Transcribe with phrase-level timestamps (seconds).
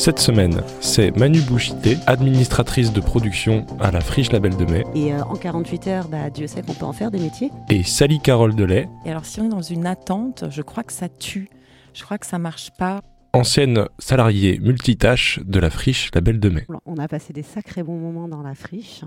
[0.00, 5.12] Cette semaine, c'est Manu Bouchité, administratrice de production à la Friche Label de Mai, Et
[5.12, 7.50] euh, en 48 heures, bah, Dieu sait qu'on peut en faire des métiers.
[7.68, 10.92] et Sally Carole Delay, Et alors, si on est dans une attente, je crois que
[10.94, 11.50] ça tue.
[11.92, 13.02] Je crois que ça marche pas.
[13.34, 16.66] ancienne salariée multitâche de la Friche Label de Mai.
[16.86, 19.02] On a passé des sacrés bons moments dans la friche,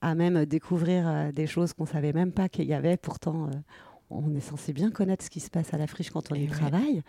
[0.00, 2.96] à même découvrir euh, des choses qu'on savait même pas qu'il y avait.
[2.96, 3.56] Pourtant, euh,
[4.10, 6.40] on est censé bien connaître ce qui se passe à la friche quand on Et
[6.40, 6.48] y ouais.
[6.56, 7.02] travaille.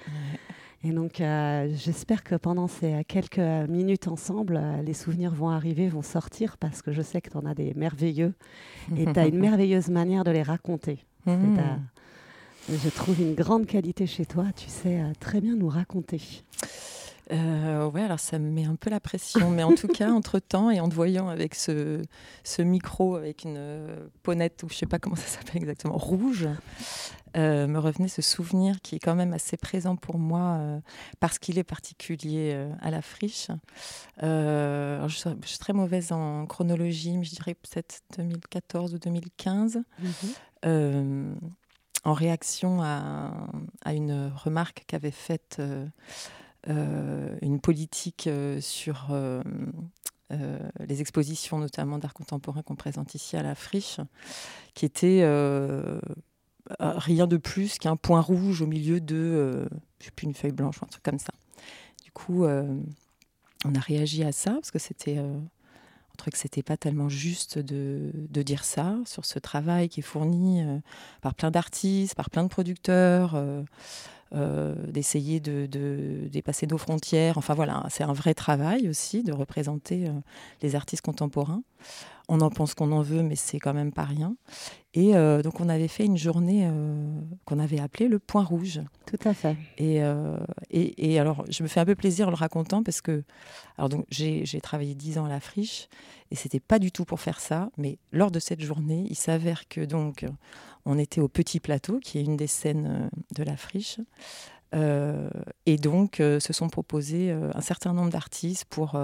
[0.84, 5.50] Et donc, euh, j'espère que pendant ces euh, quelques minutes ensemble, euh, les souvenirs vont
[5.50, 8.34] arriver, vont sortir, parce que je sais que tu en as des merveilleux.
[8.96, 11.00] Et tu as une merveilleuse manière de les raconter.
[11.28, 14.46] Euh, je trouve une grande qualité chez toi.
[14.56, 16.22] Tu sais euh, très bien nous raconter.
[17.32, 20.40] Euh, ouais, alors ça me met un peu la pression, mais en tout cas, entre
[20.40, 22.02] temps et en te voyant avec ce,
[22.44, 26.48] ce micro, avec une euh, ponette, ou je sais pas comment ça s'appelle exactement, rouge,
[27.38, 30.80] euh, me revenait ce souvenir qui est quand même assez présent pour moi euh,
[31.20, 33.50] parce qu'il est particulier euh, à la friche.
[34.22, 39.84] Je, suis- je suis très mauvaise en chronologie, mais je dirais peut-être 2014 ou 2015.
[40.66, 41.34] euh,
[42.06, 43.34] en réaction à,
[43.84, 45.62] à une remarque qu'avait faite
[46.68, 49.42] une politique euh, sur euh,
[50.32, 54.00] euh, les expositions, notamment d'art contemporain qu'on présente ici à la friche,
[54.74, 56.00] qui était euh,
[56.82, 59.66] euh, rien de plus qu'un point rouge au milieu de, euh,
[60.00, 61.34] je sais plus, une feuille blanche un truc comme ça.
[62.04, 62.80] Du coup, euh,
[63.66, 67.10] on a réagi à ça parce que c'était euh, on trouvait que c'était pas tellement
[67.10, 68.12] juste de,
[68.44, 70.78] dire ça sur ce travail qui est fourni euh,
[71.22, 73.64] par plein d'artistes, par plein de producteurs, euh, euh,
[74.32, 77.38] d'essayer de, de dépasser nos frontières.
[77.38, 80.12] Enfin voilà, c'est un vrai travail aussi de représenter euh,
[80.62, 81.64] les artistes contemporains.
[82.32, 84.36] On en pense qu'on en veut, mais c'est quand même pas rien.
[84.94, 88.82] Et euh, donc on avait fait une journée euh, qu'on avait appelée le Point Rouge.
[89.08, 89.58] Tout à fait.
[89.80, 90.38] Et, euh,
[90.70, 93.24] et, et alors, je me fais un peu plaisir en le racontant parce que
[93.78, 95.90] alors donc, j'ai travaillé dix ans à la friche
[96.30, 97.72] et c'était pas du tout pour faire ça.
[97.78, 100.26] Mais lors de cette journée, il s'avère que donc
[100.86, 104.00] on était au Petit Plateau, qui est une des scènes de la friche.
[104.76, 105.30] Euh,
[105.66, 109.00] et donc, euh, se sont proposés euh, un certain nombre d'artistes pour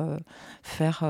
[0.62, 1.03] faire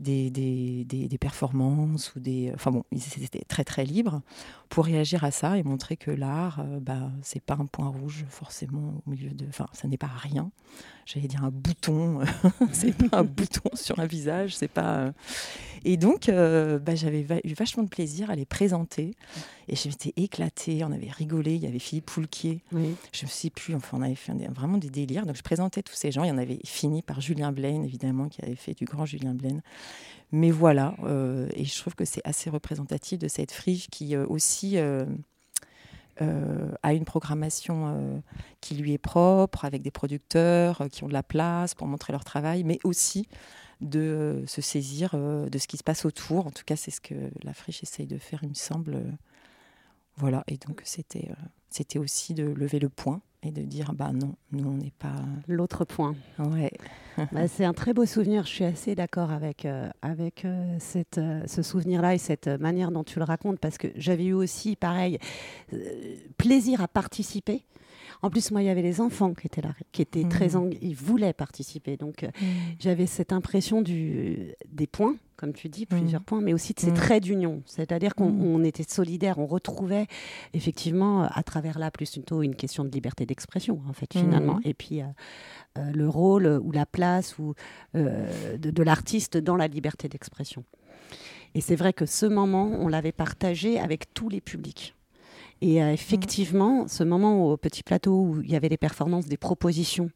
[0.00, 2.50] des, des, performances ou des.
[2.54, 4.22] Enfin bon, ils étaient très très libres
[4.72, 8.24] pour réagir à ça et montrer que l'art, euh, bah, c'est pas un point rouge
[8.30, 9.44] forcément au milieu de.
[9.46, 10.50] Enfin, ça n'est pas rien.
[11.04, 12.20] J'allais dire un bouton.
[12.72, 14.56] c'est pas un bouton sur un visage.
[14.56, 14.96] C'est pas.
[14.96, 15.12] euh.
[15.84, 19.14] Et donc, euh, bah, j'avais va- eu vachement de plaisir à les présenter
[19.68, 20.82] et je m'étais éclatée.
[20.84, 21.54] On avait rigolé.
[21.56, 22.62] Il y avait Philippe Poulquier.
[22.72, 22.94] Oui.
[23.12, 23.74] Je ne sais plus.
[23.74, 25.26] Enfin, on avait fait vraiment des délires.
[25.26, 26.24] Donc, je présentais tous ces gens.
[26.24, 29.34] Il y en avait fini par Julien Blaine, évidemment, qui avait fait du grand Julien
[29.34, 29.60] Blaine.
[30.32, 34.26] Mais voilà, euh, et je trouve que c'est assez représentatif de cette friche qui euh,
[34.26, 35.04] aussi euh,
[36.82, 38.22] a une programmation
[38.60, 42.24] qui lui est propre, avec des producteurs qui ont de la place pour montrer leur
[42.24, 43.28] travail, mais aussi
[43.80, 46.46] de se saisir de ce qui se passe autour.
[46.46, 49.02] En tout cas, c'est ce que la friche essaye de faire, il me semble.
[50.16, 51.30] Voilà, et donc c'était
[51.72, 55.14] c'était aussi de lever le point et de dire bah non, nous on n'est pas.
[55.48, 56.14] L'autre point.
[56.38, 56.72] Ouais.
[57.30, 58.46] Bah, c'est un très beau souvenir.
[58.46, 62.90] Je suis assez d'accord avec, euh, avec euh, cette, euh, ce souvenir-là et cette manière
[62.90, 65.18] dont tu le racontes parce que j'avais eu aussi, pareil,
[66.38, 67.66] plaisir à participer.
[68.24, 70.54] En plus, moi, il y avait les enfants qui étaient là, qui étaient très Mhm.
[70.70, 71.96] eng- ils voulaient participer.
[71.96, 72.28] Donc, euh,
[72.78, 76.24] j'avais cette impression du, des points, comme tu dis, plusieurs Mhm.
[76.26, 76.94] points, mais aussi de ces Mhm.
[76.96, 77.62] traits d'union.
[77.66, 78.46] C'est-à-dire qu'on Mhm.
[78.46, 80.06] on était solidaires, on retrouvait
[80.54, 84.20] effectivement euh, à travers là plus plutôt une question de liberté d'expression, en fait, Mhm.
[84.20, 84.60] finalement.
[84.64, 85.06] Et puis euh,
[85.78, 87.54] euh, le rôle euh, ou la place ou,
[87.96, 90.64] euh, de, de l'artiste dans la liberté d'expression.
[91.56, 94.94] Et c'est vrai que ce moment, on l'avait partagé avec tous les publics.
[95.62, 99.36] Et euh, effectivement, ce moment au petit plateau où il y avait des performances, des
[99.36, 100.10] propositions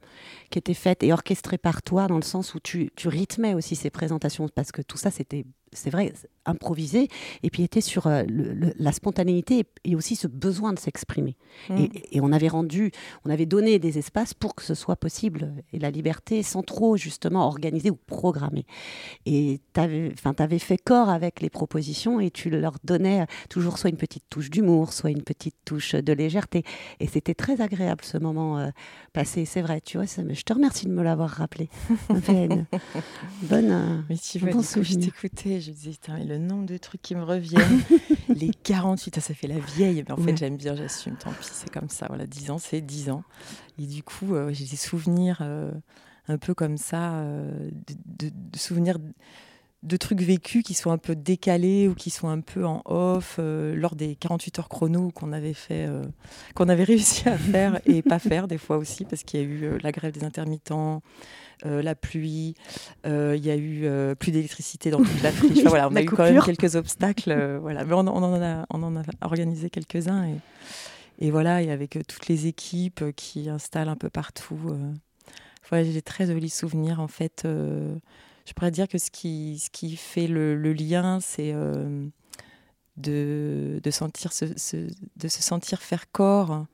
[0.50, 3.76] qui étaient faites et orchestrées par toi, dans le sens où tu, tu rythmais aussi
[3.76, 6.12] ces présentations, parce que tout ça, c'était c'est vrai,
[6.44, 7.08] improvisé,
[7.42, 8.22] et puis était sur euh,
[8.78, 11.36] la spontanéité et, aussi ce besoin de s'exprimer.
[11.68, 11.84] Mm.
[12.12, 12.92] Et, on avait rendu,
[13.24, 16.96] on avait donné des espaces pour que ce soit possible, et la liberté sans trop
[16.96, 18.64] justement organiser ou programmer.
[19.26, 23.90] Et tu avais, avais, fait corps avec les propositions et tu leur donnais toujours soit
[23.90, 26.64] une petite touche d'humour, soit une petite touche de légèreté.
[27.00, 28.70] Et c'était très agréable ce moment euh,
[29.12, 31.68] passé, c'est vrai, tu vois, ça, je te remercie de me l'avoir rappelé.
[33.42, 33.70] bonne...
[33.70, 35.92] Euh, mais tu vois, bon je je disais,
[36.24, 37.82] le nombre de trucs qui me reviennent.
[38.28, 41.70] les 48, ça fait la vieille, mais en fait, j'aime bien, j'assume, tant pis, c'est
[41.70, 42.06] comme ça.
[42.08, 43.24] Voilà, 10 ans, c'est 10 ans.
[43.78, 45.72] Et du coup, euh, j'ai des souvenirs euh,
[46.28, 47.70] un peu comme ça, euh,
[48.06, 48.98] de, souvenirs
[49.82, 53.38] de trucs vécus qui sont un peu décalés ou qui sont un peu en off
[53.38, 55.88] lors des 48 heures chrono qu'on avait fait,
[56.56, 59.46] qu'on avait réussi à faire et pas faire des fois aussi parce qu'il y a
[59.46, 61.02] eu la grève des intermittents,
[61.64, 62.54] euh, la pluie,
[63.06, 65.64] euh, il y a eu euh, plus d'électricité dans toute la friche.
[65.64, 67.84] voilà, on a eu quand même quelques obstacles, voilà.
[67.84, 70.36] mais on, en a, on en a organisé quelques-uns et,
[71.18, 74.76] et, voilà, et avec toutes les équipes qui installent un peu partout.
[75.70, 77.44] Voilà, j'ai très jolis souvenirs en fait.
[77.44, 81.54] je pourrais dire que ce qui, ce qui fait le, lien, c'est
[82.98, 86.66] de, de, sentir se, de se sentir faire corps,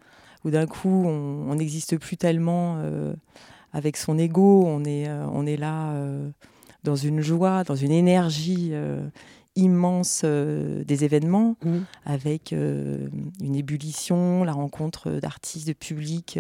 [0.45, 2.83] où d'un coup on n'existe plus tellement
[3.73, 6.29] avec son ego, on est, euh, on est là euh,
[6.85, 9.03] dans une joie, dans une énergie euh,
[9.57, 11.79] immense des événements, mmh.
[12.07, 16.39] avec une ébullition, la rencontre d'artistes, de public.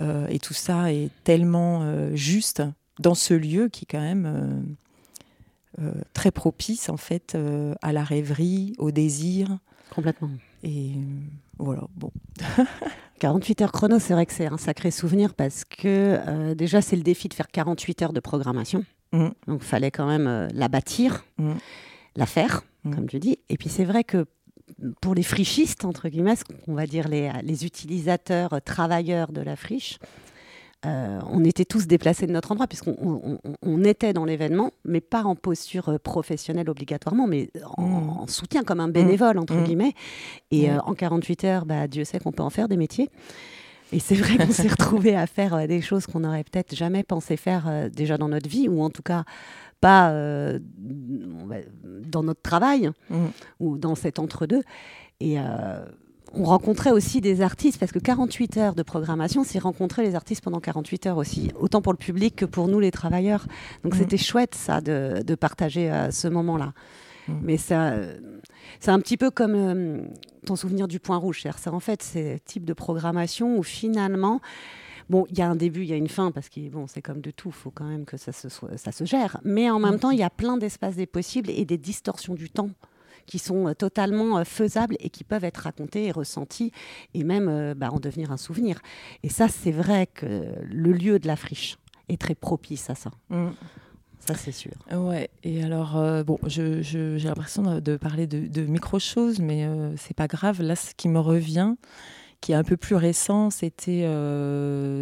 [0.00, 2.64] et tout ça est tellement juste
[2.98, 4.76] dans ce lieu qui est quand même
[6.14, 7.38] très propice en fait
[7.80, 9.56] à la rêverie, au désir.
[9.90, 10.30] Complètement.
[10.64, 10.94] Et
[11.58, 12.10] voilà, bon.
[13.18, 16.96] 48 heures chrono, c'est vrai que c'est un sacré souvenir parce que euh, déjà, c'est
[16.96, 18.84] le défi de faire 48 heures de programmation.
[19.12, 19.28] Mm.
[19.46, 21.54] Donc, il fallait quand même euh, la bâtir, mm.
[22.16, 22.94] la faire, mm.
[22.94, 23.38] comme tu dis.
[23.48, 24.26] Et puis, c'est vrai que
[25.00, 26.34] pour les frichistes, entre guillemets,
[26.66, 29.98] on va dire les, les utilisateurs, euh, travailleurs de la friche,
[30.86, 35.24] euh, on était tous déplacés de notre endroit, puisqu'on on, était dans l'événement, mais pas
[35.24, 38.28] en posture euh, professionnelle obligatoirement, mais en, mmh.
[38.28, 39.64] soutien comme un bénévole, entre mmh.
[39.64, 39.94] guillemets.
[40.52, 43.10] Et euh, en 48 heures, bah, Dieu sait qu'on peut en faire des métiers.
[43.90, 47.36] Et c'est vrai qu'on s'est retrouvé à faire des choses qu'on n'aurait peut-être jamais pensé
[47.36, 49.24] faire déjà dans notre vie, ou en tout cas
[49.80, 50.12] pas
[50.78, 53.16] dans notre travail, mmh.
[53.58, 54.62] ou dans cet entre-deux.
[55.20, 55.38] Et
[56.32, 60.42] on rencontrait aussi des artistes, parce que 48 heures de programmation, c'est rencontrer les artistes
[60.42, 63.46] pendant 48 heures aussi, autant pour le public que pour nous les travailleurs.
[63.84, 63.98] Donc mm.
[63.98, 66.72] c'était chouette ça de, partager euh, ce moment-là.
[67.28, 67.32] Mm.
[67.42, 67.94] Mais ça,
[68.80, 70.02] c'est un petit peu comme euh,
[70.44, 71.42] ton souvenir du point rouge.
[71.56, 74.40] C'est en fait ces types de programmation où finalement,
[75.08, 77.02] bon, il y a un début, il y a une fin, parce que bon, c'est
[77.02, 79.40] comme de tout, il faut quand même que ça se, ça se gère.
[79.44, 80.00] Mais en même mm.
[80.00, 82.70] temps, il y a plein d'espaces des possibles et des distorsions du temps
[83.28, 86.72] qui sont euh, totalement euh, faisables et qui peuvent être racontés et ressentis
[87.14, 88.80] et même euh, bah, en devenir un souvenir.
[89.22, 91.76] Et ça, c'est vrai que le lieu de la friche
[92.08, 93.10] est très propice à ça.
[93.28, 93.50] Mm.
[94.20, 94.72] Ça, c'est sûr.
[94.92, 95.30] Ouais.
[95.44, 96.82] Et alors, bon, j'ai
[97.24, 99.66] l'impression de, parler de, micro-choses, mais
[99.96, 100.60] c'est pas grave.
[100.60, 101.76] Là, ce qui me revient,
[102.42, 104.02] qui est un peu plus récent, c'était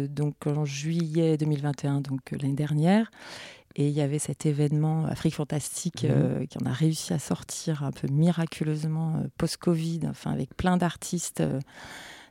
[0.07, 3.11] donc en juillet 2021, donc l'année dernière.
[3.79, 6.11] Et il y avait cet événement Afrique Fantastique mhm.
[6.11, 10.77] euh, qui en a réussi à sortir un peu miraculeusement euh, post-Covid, enfin avec plein
[10.77, 11.59] d'artistes euh,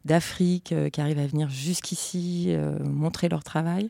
[0.04, 2.54] d'Afrique qui arrivent à venir jusqu'ici
[2.84, 3.88] montrer leur travail.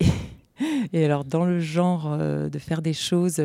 [0.92, 3.40] Et, alors dans le genre de faire des choses,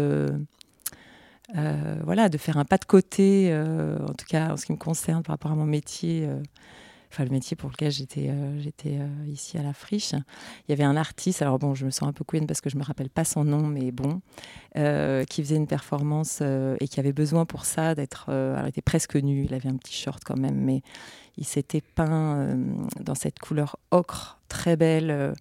[1.53, 5.21] voilà, de faire un pas de côté, en tout cas en ce qui me concerne
[5.21, 6.27] par rapport à mon métier
[7.11, 10.13] enfin le métier pour lequel j'étais euh, euh, ici à la friche.
[10.13, 12.69] Il y avait un artiste, alors bon, je me sens un peu queen parce que
[12.69, 14.21] je me rappelle pas son nom, mais bon,
[14.77, 18.81] euh, qui faisait une performance et qui avait besoin pour ça d'être, alors il était
[18.81, 20.81] presque nu, il avait un petit short quand même, mais
[21.37, 22.55] il s'était peint
[22.99, 25.33] dans cette couleur ocre très belle.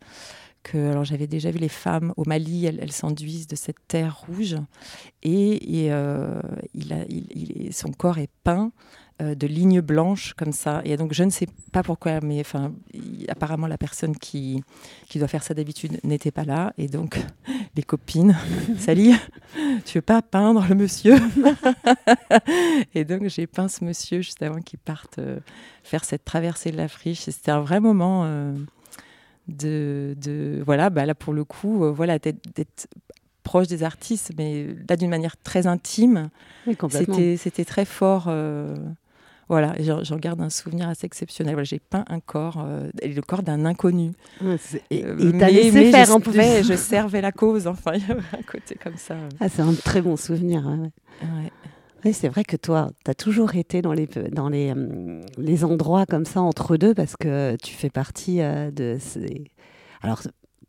[0.63, 4.57] Que, alors j'avais déjà vu les femmes au Mali, elles, s'enduisent de cette terre rouge
[5.23, 6.43] et, a,
[6.75, 8.71] il, son corps est peint
[9.21, 10.81] euh, de lignes blanches comme ça.
[10.85, 12.73] Et donc, je ne sais pas pourquoi, mais enfin,
[13.29, 14.63] apparemment, la personne qui,
[15.09, 16.73] qui doit faire ça d'habitude n'était pas là.
[16.79, 17.21] Et donc,
[17.77, 18.37] les copines,
[18.79, 19.15] Sally,
[19.85, 21.17] tu veux pas peindre le monsieur?
[22.95, 25.39] Et donc, j'ai peint ce monsieur juste avant qu'il parte euh,
[25.83, 27.21] faire cette traversée de la friche.
[27.21, 28.25] C'était un vrai moment.
[29.49, 32.89] Euh, de, de, voilà bah là pour le coup voilà d'être
[33.43, 36.31] proche des artistes mais là d'une manière très intime
[36.91, 38.31] c'était c'était très fort
[39.49, 41.55] Voilà, j'en garde un souvenir assez exceptionnel.
[41.55, 42.65] Voilà, j'ai peint un corps,
[43.03, 44.13] le corps d'un inconnu.
[44.91, 46.33] et il t'a laissé faire je, en plus.
[46.63, 49.17] je servais la cause, enfin, il y avait un côté comme ça.
[49.41, 50.65] Ah, c'est un très bon souvenir.
[50.65, 51.51] Ouais.
[52.05, 54.73] Oui, c'est vrai que toi, tu as toujours été dans les, dans les,
[55.37, 59.45] les endroits comme ça entre deux parce que tu fais partie de ces...
[60.03, 60.23] Alors,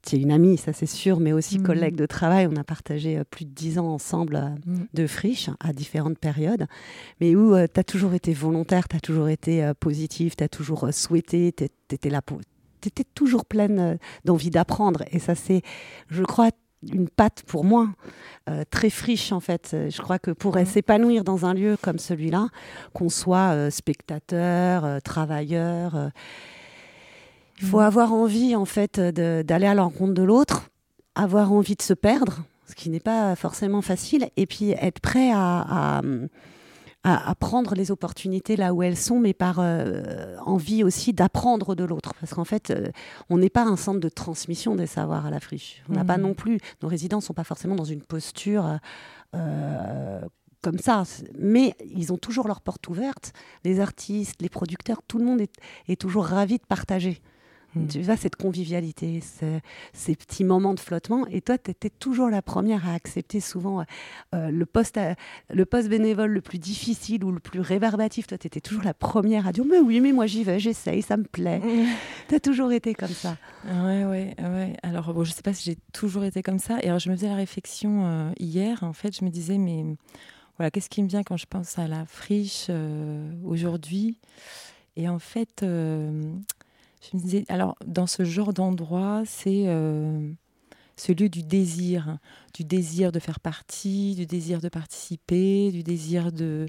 [0.05, 1.63] tu es une amie, ça c'est sûr, mais aussi mmh.
[1.63, 2.47] collègue de travail.
[2.47, 4.85] On a partagé euh, plus de dix ans ensemble euh, mmh.
[4.93, 6.67] de friches à différentes périodes,
[7.19, 10.49] mais où euh, tu as toujours été volontaire, tu as toujours été positive, tu as
[10.49, 12.39] toujours souhaité, tu étais là pour.
[12.81, 15.03] Tu étais toujours pleine d'envie d'apprendre.
[15.11, 15.61] Et ça, c'est,
[16.09, 16.49] je crois,
[16.91, 17.89] une patte pour moi,
[18.69, 19.75] très friche en fait.
[19.89, 20.65] Je crois que pour mmh.
[20.65, 22.47] s'épanouir dans un lieu comme celui-là,
[22.93, 26.11] qu'on soit spectateur, travailleur,
[27.61, 30.69] il faut avoir envie, en fait, d'aller à l'encontre de l'autre,
[31.13, 35.31] avoir envie de se perdre, ce qui n'est pas forcément facile, et puis être prêt
[35.31, 36.01] à, à,
[37.39, 42.13] prendre les opportunités là où elles sont, mais par euh, envie aussi d'apprendre de l'autre.
[42.19, 42.89] Parce qu'en fait, euh,
[43.29, 45.83] on n'est pas un centre de transmission des savoirs à la friche.
[45.89, 46.21] On n'a pas mmh.
[46.21, 48.79] non plus, nos résidents ne sont pas forcément dans une posture.
[49.35, 50.21] Euh,
[50.61, 51.03] comme ça,
[51.39, 53.33] mais ils ont toujours leur porte ouverte.
[53.63, 55.51] Les artistes, les producteurs, tout le monde est,
[55.87, 57.19] est toujours ravi de partager.
[57.75, 57.87] Mm.
[57.87, 59.21] Tu vois, cette convivialité,
[59.93, 61.25] ces petits moments de flottement.
[61.27, 63.85] Et toi, tu étais toujours la première à accepter souvent
[64.35, 64.99] euh, le, poste
[65.49, 68.27] le poste bénévole le plus difficile ou le plus réverbatif.
[68.27, 71.01] Toi, tu étais toujours la première à dire Mais oui, mais moi j'y vais, j'essaye,
[71.01, 71.59] ça me plaît.
[71.59, 71.85] Mm.
[72.29, 73.37] tu as toujours été comme ça.
[73.65, 74.73] Ouais, ouais, ouais.
[74.83, 76.77] Alors, bon, je sais pas si j'ai toujours été comme ça.
[76.81, 78.83] Et alors, je me faisais la réflexion euh, hier.
[78.83, 79.85] En fait, je me disais Mais
[80.57, 84.17] voilà, qu'est-ce qui me vient quand je pense à la friche euh, aujourd'hui?
[84.97, 85.63] Et en fait,
[87.01, 90.31] je me disais, alors, dans ce genre d'endroit, c'est euh,
[90.95, 92.17] ce lieu du désir,
[92.53, 96.67] du désir de faire partie, du désir de participer, du désir de.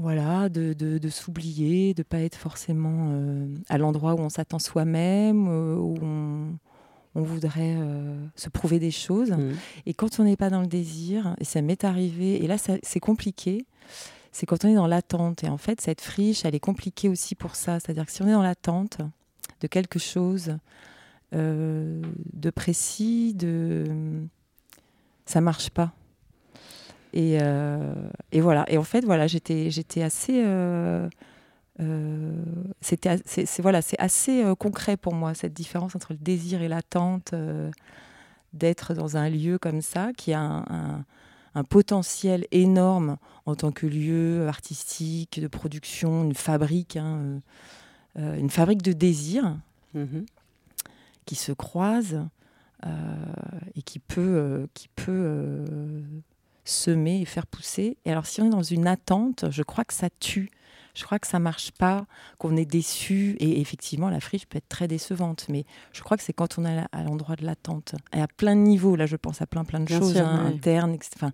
[0.00, 4.60] Voilà, de, de, s'oublier, de ne pas être forcément euh, à l'endroit où on s'attend
[4.60, 6.56] soi-même, euh, où on,
[7.16, 7.76] on voudrait
[8.36, 9.32] se prouver des choses.
[9.32, 9.54] Mmh.
[9.86, 13.00] Et quand on n'est pas dans le désir, et ça m'est arrivé, et là c'est
[13.00, 13.66] compliqué,
[14.38, 15.42] c'est quand on est dans l'attente.
[15.42, 17.80] Et en fait, cette friche, elle est compliquée aussi pour ça.
[17.80, 18.98] C'est-à-dire que si on est dans l'attente
[19.60, 20.56] de quelque chose
[21.34, 22.00] euh,
[22.34, 23.84] de précis, de
[25.26, 25.92] ça marche pas.
[27.12, 27.92] Et, euh,
[28.30, 28.64] et, voilà.
[28.68, 30.40] Et en fait, voilà, j'étais, j'étais assez.
[30.44, 31.08] Euh,
[32.80, 37.34] c'était, c'est, voilà, c'est assez concret pour moi cette différence entre le désir et l'attente
[38.52, 41.04] d'être dans un lieu comme ça qui a un un
[41.64, 47.38] potentiel énorme en tant que lieu artistique, de production, une fabrique, hein, euh,
[48.18, 49.56] euh, une fabrique de désirs
[49.94, 50.26] mhm.
[51.24, 52.26] qui se croisent
[52.86, 52.90] euh,
[53.74, 55.64] et qui peut, qui peut
[56.64, 57.96] semer et faire pousser.
[58.04, 60.50] Et alors si on est dans une attente, je crois que ça tue
[60.94, 62.06] je crois que ça marche pas,
[62.38, 63.36] qu'on est déçu.
[63.40, 65.46] Et effectivement, la friche peut être très décevante.
[65.48, 67.94] Mais je crois que c'est quand on est à l'endroit de l'attente.
[68.12, 70.96] Et à plein de niveaux, là, je pense à plein, plein de choses hein, internes,
[71.16, 71.32] enfin,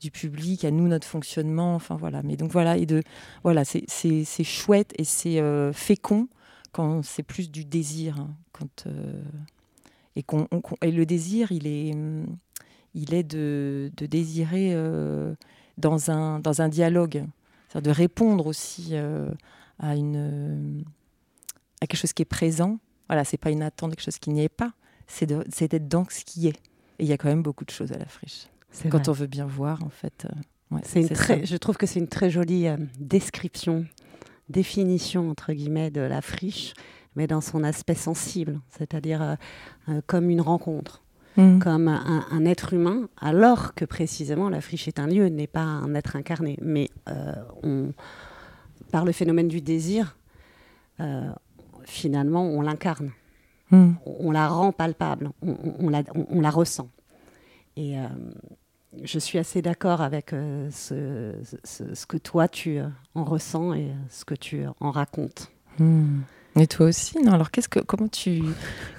[0.00, 1.74] du public, à nous, notre fonctionnement.
[1.74, 2.22] Enfin, voilà.
[2.22, 2.76] Mais donc, voilà.
[2.76, 3.02] Et de,
[3.42, 6.28] voilà, c'est chouette et c'est euh, fécond
[6.72, 8.18] quand c'est plus du désir.
[8.18, 9.22] Hein, quand, euh,
[10.16, 10.46] et, qu'on,
[10.82, 11.94] et le désir, il est,
[12.94, 15.34] il est de, de désirer euh,
[15.78, 17.24] dans, un, dans un dialogue
[17.74, 19.30] de répondre aussi euh,
[19.78, 20.84] à, une,
[21.80, 22.78] à quelque chose qui est présent.
[23.08, 24.72] Voilà, c'est pas une attente, quelque chose qui n'y est pas.
[25.06, 26.56] C'est d'être dans ce qui est.
[26.98, 28.46] Et il y a quand même beaucoup de choses à la friche.
[28.88, 30.26] Quand on veut bien voir, en fait.
[30.26, 33.86] Euh, c'est très, je trouve que c'est une très jolie euh, description,
[34.48, 36.74] définition, entre guillemets, de la friche,
[37.16, 39.36] mais dans son aspect sensible, c'est-à-dire
[40.06, 41.02] comme une rencontre.
[41.36, 41.60] Mm.
[41.60, 45.94] comme un, être humain, alors que précisément la friche est un lieu, n'est pas un
[45.94, 46.58] être incarné.
[46.60, 47.32] Mais euh,
[47.62, 47.92] on,
[48.90, 50.16] par le phénomène du désir,
[50.98, 51.30] euh,
[51.84, 53.12] finalement, on l'incarne.
[53.70, 53.92] Mm.
[54.04, 56.90] On, la rend palpable, on, la, on la, ressent.
[57.76, 58.08] Et euh,
[59.04, 60.30] je suis assez d'accord avec
[60.70, 62.80] ce, ce, que toi, tu
[63.14, 65.52] en ressens et ce que tu en racontes.
[65.78, 66.22] Mm.
[66.58, 68.42] Et toi aussi, non Alors, qu'est-ce que, comment tu.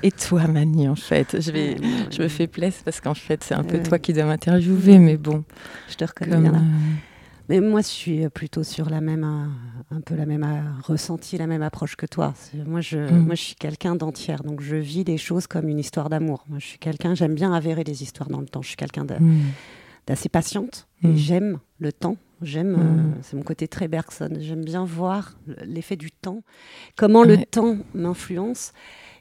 [0.04, 1.42] Et toi, Mani, en fait?
[1.42, 1.76] Je, vais,
[2.10, 5.18] je me fais plaisir parce qu'en fait, c'est un peu toi qui dois m'interviewer, mais
[5.18, 5.44] bon.
[5.90, 6.60] Je te reconnais bien là.
[6.60, 6.62] Euh,
[7.50, 10.48] mais moi, je suis plutôt sur la même, un peu la même
[10.84, 12.34] ressenti, la même approche que toi.
[12.66, 13.26] Moi, je, mm.
[13.26, 16.46] moi, je suis quelqu'un d'entière, donc je vis les choses comme une histoire d'amour.
[16.48, 18.62] Moi, je suis quelqu'un, j'aime bien avérer les histoires dans le temps.
[18.62, 19.42] Je suis quelqu'un mm.
[20.08, 21.18] d'assez patiente et mm.
[21.18, 22.16] j'aime le temps.
[22.42, 23.14] J'aime, euh, mm.
[23.22, 24.30] c'est mon côté très Bergson.
[24.40, 26.44] J'aime bien voir l'effet du temps,
[26.96, 28.74] comment le temps m'influence.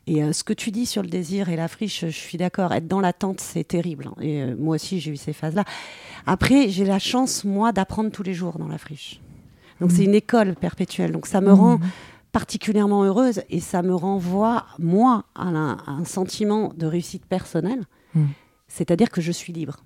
[0.07, 2.73] Et euh, ce que tu dis sur le désir et la friche, je suis d'accord.
[2.73, 4.09] Être dans l'attente, c'est terrible.
[4.09, 4.15] Hein.
[4.21, 5.65] Et euh, moi aussi, j'ai eu ces phases-là.
[6.27, 9.21] Après, j'ai la chance, moi, d'apprendre tous les jours dans la friche.
[9.81, 10.09] Donc c'est Mm.
[10.09, 11.12] une école perpétuelle.
[11.12, 11.79] Donc ça me rend
[12.33, 17.85] particulièrement heureuse et ça me renvoie, moi, à un, à un sentiment de réussite personnelle.
[18.15, 18.25] Mm.
[18.69, 19.85] C'est-à-dire que je suis libre.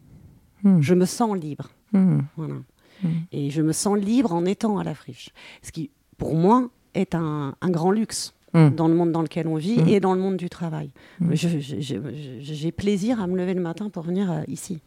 [0.62, 0.80] Mm.
[0.80, 1.70] Je me sens libre.
[1.92, 2.20] Mm.
[2.36, 2.54] Voilà.
[3.02, 3.08] Mm.
[3.32, 5.30] Et je me sens libre en étant à la friche.
[5.62, 8.70] Ce qui, pour moi, est un, un grand luxe Mm.
[8.76, 9.88] dans le monde dans lequel on vit Mm.
[9.88, 10.90] et dans le monde du travail.
[11.32, 14.80] J'ai plaisir à me lever le matin pour venir euh, ici.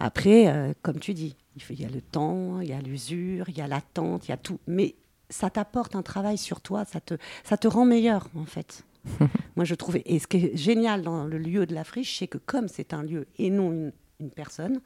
[0.00, 1.36] Après, euh, comme tu dis,
[1.70, 4.32] il y a le temps, il y a l'usure, il y a l'attente, il y
[4.32, 4.58] a tout.
[4.66, 4.94] Mais
[5.28, 8.84] ça t'apporte un travail sur toi, ça te, ça te rend meilleur, en fait.
[9.56, 9.98] Moi, je trouve.
[10.04, 12.94] Et ce qui est génial dans le lieu de la friche, c'est que comme c'est
[12.94, 14.80] un lieu et non une, une personne,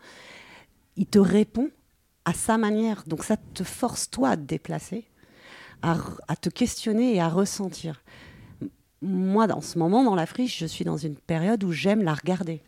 [0.97, 1.71] il te répond
[2.25, 3.05] à sa manière.
[3.07, 5.05] Donc, ça te force, toi, à te déplacer,
[5.83, 5.97] à,
[6.41, 8.03] te questionner et à ressentir.
[9.03, 12.15] Moi, dans ce moment, dans la friche, je suis dans une période où j'aime la
[12.15, 12.63] regarder.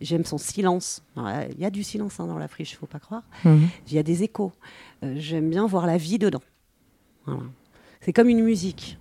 [0.00, 1.02] J'aime son silence.
[1.16, 3.24] Il y a du silence hein, dans la friche, il faut pas croire.
[3.44, 3.64] Mm.
[3.88, 4.52] Il y a des échos.
[5.02, 6.42] Euh, J'aime bien voir la vie dedans.
[7.26, 7.42] Voilà.
[8.00, 8.98] C'est comme une musique.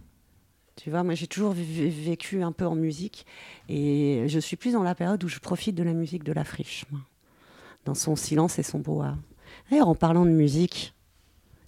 [0.75, 3.25] Tu vois, moi j'ai toujours vé- vécu un peu en musique
[3.67, 6.45] et je suis plus dans la période où je profite de la musique de la
[6.45, 7.01] friche, moi.
[7.85, 9.15] Dans son silence et son brouhaha.
[9.69, 10.93] D'ailleurs, en parlant de musique,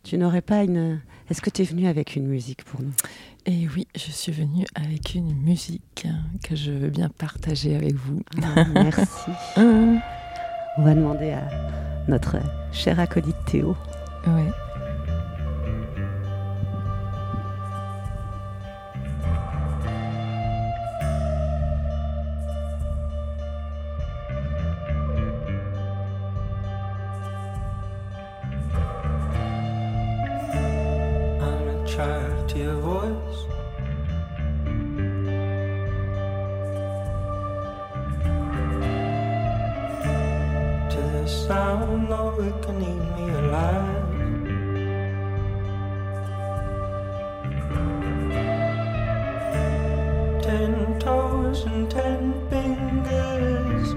[0.04, 1.02] tu n'aurais pas une.
[1.30, 2.94] Est-ce que tu es venu avec une musique pour nous?
[3.46, 6.08] Et oui, je suis venue avec une musique
[6.44, 8.22] que je veux bien partager avec vous.
[8.44, 9.32] Ah, Merci.
[9.58, 11.48] On va demander à
[12.08, 12.38] notre
[12.72, 13.76] cher acolyte Théo.
[14.26, 14.71] Ouais.
[41.52, 44.08] Sound, though it can eat me alive.
[50.46, 53.88] Ten toes and ten fingers.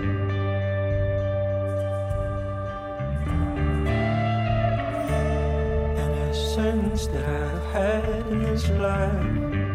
[6.04, 9.73] an essence that I've had in this life.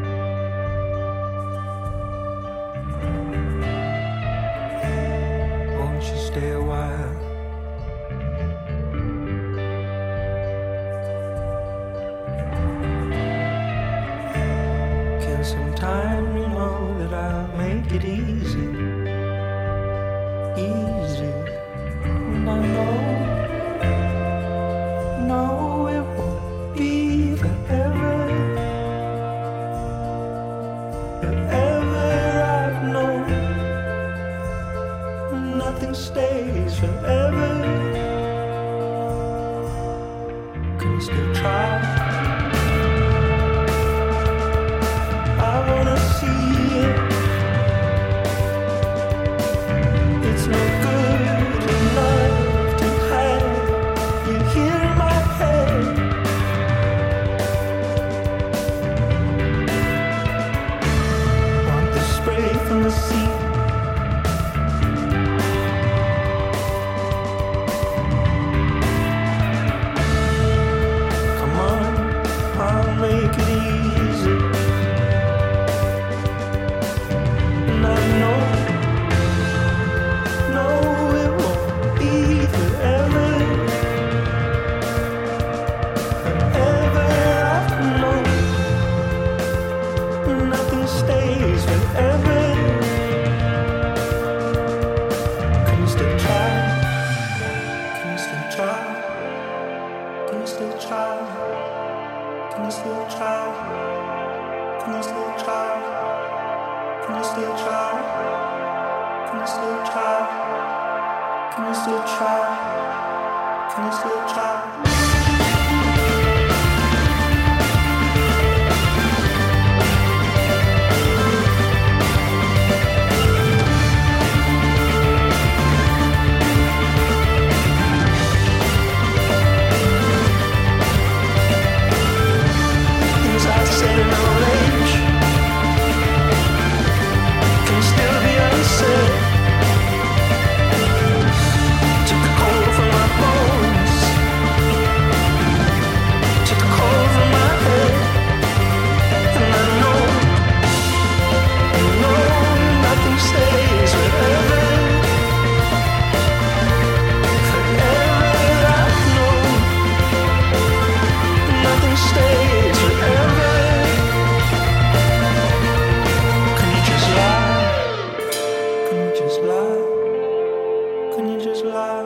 [169.40, 172.04] Can you just lie?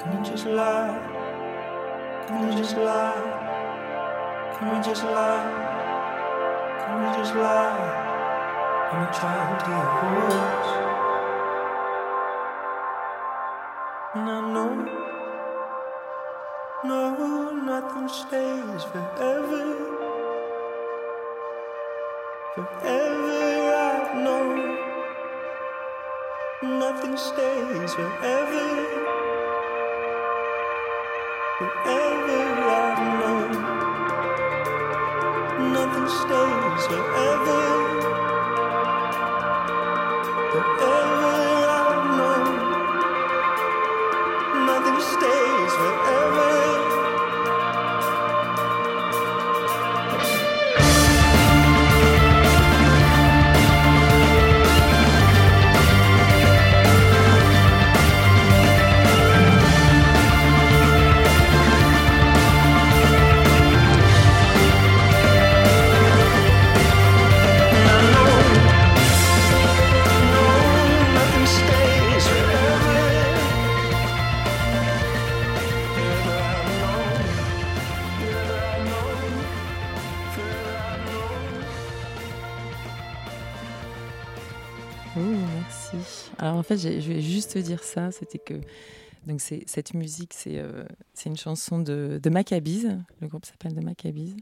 [0.00, 0.98] Can you just lie?
[2.26, 3.22] Can you just lie?
[4.58, 5.46] Can we just lie?
[6.80, 8.10] Can we just lie?
[8.90, 10.64] Am a child to your.
[14.14, 14.70] And I know,
[16.84, 17.00] no,
[17.52, 19.66] nothing stays forever.
[22.54, 24.73] Forever I know
[26.64, 28.68] nothing stays forever.
[31.58, 33.42] Forever, I know,
[35.76, 37.64] nothing stays forever.
[40.52, 41.36] Forever,
[41.70, 42.42] I know,
[44.66, 46.63] nothing stays forever.
[86.76, 88.54] Je vais juste te dire ça, c'était que
[89.26, 90.84] donc cette musique, c'est euh,
[91.24, 92.30] une chanson de, de.
[93.20, 94.36] Le groupe s'appelle The Maccabees.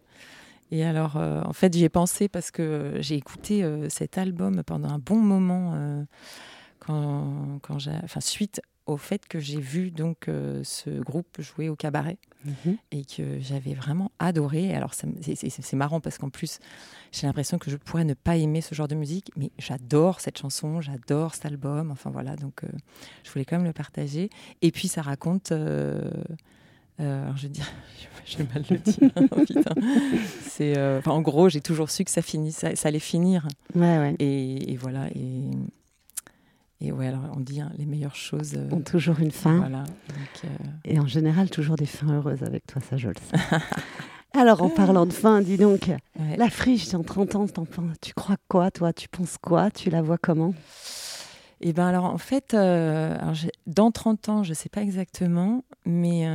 [0.72, 4.62] Et alors, euh, en fait, j'y ai pensé parce que j'ai écouté euh, cet album
[4.64, 6.02] pendant un bon moment euh,
[6.78, 11.68] quand, quand j'ai, enfin, suite au fait que j'ai vu donc euh, ce groupe jouer
[11.68, 12.76] au cabaret Mhm.
[12.90, 14.74] et que j'avais vraiment adoré.
[14.74, 15.06] Alors c'est-
[15.76, 16.58] marrant parce qu'en plus
[17.12, 20.38] j'ai l'impression que je pourrais ne pas aimer ce genre de musique, mais j'adore cette
[20.38, 21.92] chanson, j'adore cet album.
[21.92, 22.68] Enfin voilà, donc euh,
[23.22, 24.28] je voulais quand même le partager.
[24.62, 25.52] Et puis ça raconte.
[25.52, 26.00] euh,
[26.98, 27.66] alors je vais dire,
[28.26, 29.10] je vais mal le dire.
[29.30, 29.74] Oh, putain.
[30.42, 33.46] C'est, en gros, j'ai toujours su que ça finit, ça, ça allait finir.
[33.76, 34.16] Ouais, ouais.
[34.18, 35.06] Et, et voilà.
[35.14, 35.50] Et,
[36.84, 38.54] et ouais, alors on dit hein, les meilleures choses.
[38.56, 39.58] euh, Ont toujours une fin.
[39.58, 39.84] Voilà.
[39.84, 40.48] Donc, euh,
[40.84, 43.56] Et en général, toujours des fins heureuses avec toi, ça je le sais.
[44.34, 46.36] Alors, en parlant de fin, dis donc, ouais.
[46.38, 47.46] la friche, dans 30 ans,
[48.00, 48.92] tu crois quoi, toi?
[48.94, 49.70] Tu penses quoi?
[49.70, 50.54] Tu la vois comment?
[51.60, 53.34] Et ben alors en fait, euh, alors
[53.68, 56.26] dans 30 ans, je ne sais pas exactement, mais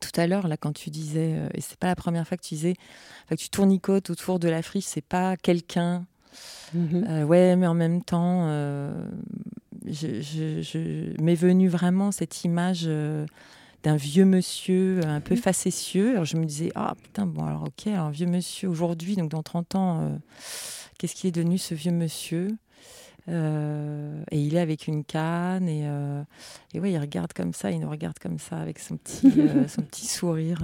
[0.00, 2.54] tout à l'heure, là, quand tu disais, et c'est pas la première fois que tu
[2.54, 2.74] disais,
[3.28, 6.06] que tu tournicotes autour de la friche, c'est pas quelqu'un.
[6.74, 7.04] Mhm.
[7.08, 8.92] Euh, ouais, mais en même temps, euh,
[9.86, 13.26] je, je- je- m'est venue vraiment cette image euh,
[13.82, 16.12] d'un vieux monsieur un peu facétieux.
[16.12, 19.30] Alors je me disais, ah putain, bon, alors ok, alors un vieux monsieur aujourd'hui, donc
[19.30, 20.18] dans 30 ans,
[20.98, 22.48] qu'est-ce qu'il est devenu ce vieux monsieur?
[23.28, 26.22] Euh, et il est avec une canne et, euh,
[26.74, 29.66] et ouais, il regarde comme ça, il nous regarde comme ça avec son petit, euh,
[29.68, 30.58] son petit sourire.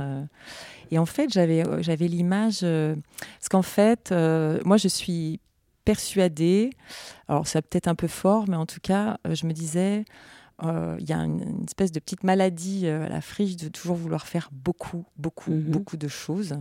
[0.91, 4.13] Et en fait, j'avais, j'avais l'image, parce qu'en fait,
[4.65, 5.41] moi, je suis
[5.93, 6.71] persuadée,
[7.29, 10.05] alors c'est peut-être un peu fort, mais en tout cas, euh, je me disais,
[10.63, 13.69] euh, il y a une, une espèce de petite maladie euh, à la friche de
[13.69, 15.71] toujours vouloir faire beaucoup, beaucoup, Mhm.
[15.71, 16.57] beaucoup de choses.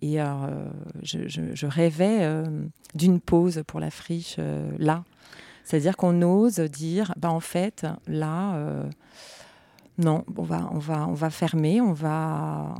[0.00, 0.26] Et euh,
[1.02, 2.18] je, je- je rêvais
[2.94, 4.36] d'une pause pour la friche
[4.78, 5.02] là.
[5.64, 8.84] C'est-à-dire qu'on ose dire, bah, en fait, là,
[9.98, 12.74] non, on va, on, va, on va fermer, on va,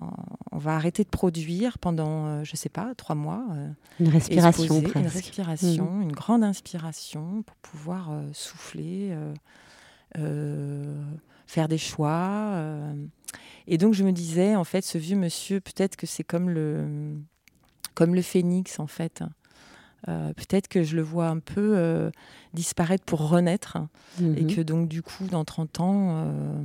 [0.51, 3.45] on va arrêter de produire pendant, euh, je sais pas, trois mois.
[3.53, 3.69] euh,
[4.01, 5.15] Une et respiration Une presque.
[5.15, 9.15] respiration, une grande inspiration pour pouvoir euh, souffler,
[11.47, 12.59] faire des choix.
[13.67, 17.15] Et donc je me disais, en fait, ce vieux monsieur, peut-être que c'est comme le,
[17.95, 19.23] comme le phénix, en fait.
[20.09, 22.11] Euh, peut-être que je le vois un peu euh,
[22.55, 23.79] disparaître pour renaître.
[24.21, 24.47] Et Mhm.
[24.57, 26.63] que donc, du coup, dans 30 ans, euh,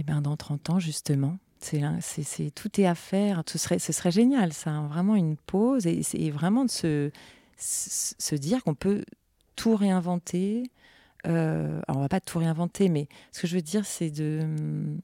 [0.00, 3.42] eh ben, dans 30 ans, justement, c'est, tout est à faire.
[3.46, 6.70] Ce serait, ce serait génial, ça, hein, vraiment une pause et, et vraiment de
[7.58, 9.04] se, dire qu'on peut
[9.56, 10.70] tout réinventer.
[11.26, 14.40] Euh, alors, on va pas tout réinventer, mais ce que je veux dire, c'est de
[14.42, 15.00] hum,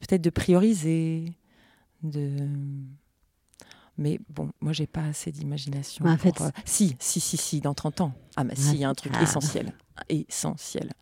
[0.00, 1.32] peut-être de prioriser,
[2.02, 2.46] de.
[3.96, 6.04] Mais bon, moi, j'ai pas assez d'imagination.
[6.04, 8.12] En fait, pour, euh, si, si, si, si, dans 30 ans.
[8.36, 9.22] Ah, mais si, il y a un truc Ah.
[9.22, 9.72] essentiel.
[10.08, 10.92] Essentiel.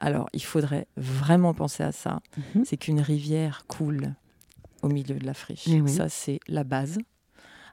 [0.00, 2.20] Alors, il faudrait vraiment penser à ça.
[2.54, 2.64] Mhm.
[2.64, 4.14] C'est qu'une rivière coule
[4.82, 5.64] au milieu de la friche.
[5.68, 5.90] Eh oui.
[5.90, 6.98] Ça, c'est la base,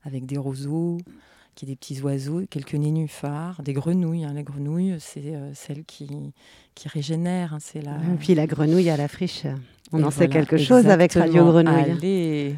[0.04, 0.98] avec des roseaux,
[1.56, 4.24] qui des petits oiseaux, quelques nénuphars, des grenouilles.
[4.24, 4.34] hein.
[4.34, 6.08] Les grenouilles, c'est euh, celles qui,
[6.76, 7.56] qui régénèrent.
[7.56, 7.60] hein.
[7.60, 7.96] C'est la...
[7.98, 9.44] Et puis la grenouille à la friche,
[9.92, 11.46] on Et en sait quelque chose avec Radio.
[11.52, 11.92] Grenouille.
[11.92, 12.56] Allez.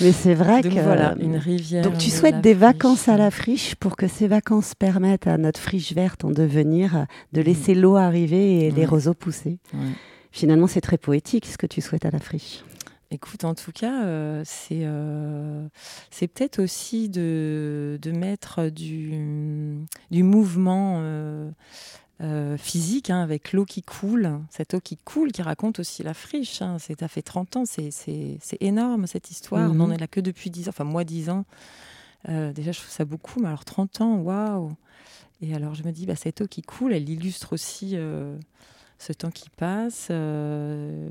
[0.00, 0.80] Mais c'est vrai Donc que.
[0.80, 1.82] voilà, une rivière.
[1.82, 2.60] Donc tu de souhaites des friche.
[2.60, 7.06] vacances à la friche pour que ces vacances permettent à notre friche verte en devenir
[7.32, 9.58] de laisser l'eau arriver et les roseaux pousser.
[9.72, 9.80] Ouais.
[10.32, 12.64] Finalement, c'est très poétique ce que tu souhaites à la friche.
[13.10, 15.68] Écoute, en tout cas, euh, c'est euh,
[16.10, 19.78] c'est peut-être aussi de, de mettre du,
[20.10, 21.48] du mouvement euh,
[22.24, 26.14] euh, physique hein, avec l'eau qui coule, cette eau qui coule qui raconte aussi la
[26.14, 26.62] friche.
[26.62, 26.78] Hein.
[26.80, 29.68] C'est- Ça fait 30 ans, c'est- c'est c'est énorme cette histoire.
[29.72, 29.80] Mhm.
[29.80, 31.44] On en est là que depuis 10 ans, enfin moi 10 ans.
[32.30, 34.72] Euh, déjà, je trouve ça beaucoup, mais alors 30 ans, waouh!
[35.42, 38.38] Et alors, je me dis, bah, cette eau qui coule, elle illustre aussi euh,
[39.04, 40.08] ce temps qui passe.
[40.10, 41.08] euh,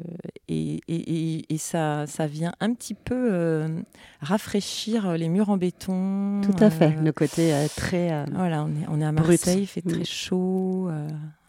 [0.47, 3.67] et et- et- et ça, ça vient un petit peu euh,
[4.21, 6.41] rafraîchir les murs en béton.
[6.43, 6.95] Tout à fait.
[6.97, 8.25] euh, Le côté très.
[8.33, 9.27] voilà, on est, on est à Brut.
[9.29, 10.89] Marseille, il fait très chaud.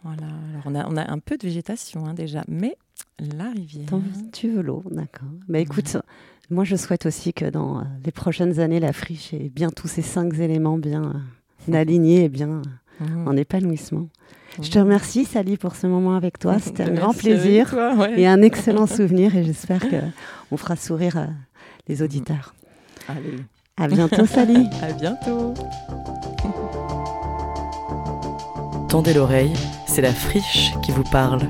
[0.03, 0.27] voilà.
[0.27, 2.77] Alors, on, a, on a un peu de végétation hein, déjà, mais
[3.19, 3.87] la rivière.
[3.87, 4.03] Tant-
[4.33, 5.29] tu veux l'eau, d'accord.
[5.49, 5.97] Bah écoute,
[6.51, 10.03] moi je souhaite aussi que dans les prochaines années, la friche ait bien tous ces
[10.03, 11.23] cinq éléments bien
[11.73, 12.61] alignés et bien
[13.03, 13.29] euh, Mm.
[13.29, 14.09] en épanouissement.
[14.63, 16.59] Je te remercie, Sally, pour ce moment avec toi.
[16.61, 18.21] C'était un Merci grand plaisir toi, ouais.
[18.21, 19.35] et un excellent souvenir.
[19.37, 19.97] Et j'espère que
[20.53, 21.27] on fera sourire euh,
[21.89, 22.55] les auditeurs.
[23.09, 23.37] Allez,
[23.77, 24.69] À bientôt, Sally.
[24.83, 25.55] à bientôt.
[28.89, 29.53] Tendez l'oreille,
[29.89, 31.41] c'est la friche qui vous parle.